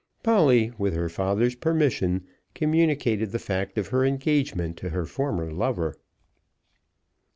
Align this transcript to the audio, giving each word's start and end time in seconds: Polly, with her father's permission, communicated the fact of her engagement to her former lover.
Polly, 0.23 0.71
with 0.79 0.95
her 0.95 1.09
father's 1.09 1.53
permission, 1.53 2.25
communicated 2.55 3.29
the 3.31 3.37
fact 3.37 3.77
of 3.77 3.89
her 3.89 4.03
engagement 4.03 4.75
to 4.77 4.89
her 4.89 5.05
former 5.05 5.51
lover. 5.51 5.95